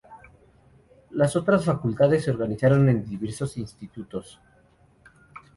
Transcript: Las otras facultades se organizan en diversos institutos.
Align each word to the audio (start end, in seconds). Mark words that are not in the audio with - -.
Las 1.11 1.35
otras 1.35 1.63
facultades 1.63 2.23
se 2.23 2.31
organizan 2.31 2.89
en 2.89 3.05
diversos 3.05 3.55
institutos. 3.57 4.41